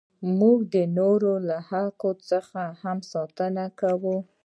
موږ 0.39 0.57
د 0.73 0.75
نورو 0.97 1.33
له 1.47 1.57
حق 1.69 2.01
څخه 2.29 2.61
هم 2.81 2.97
ساتنه 3.11 3.65
کوو. 3.79 4.17